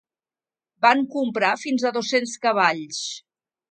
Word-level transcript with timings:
Van 0.85 1.03
comprar 1.17 1.53
fins 1.67 1.87
a 1.91 1.95
dos-cents 2.01 2.37
cavalls. 2.49 3.09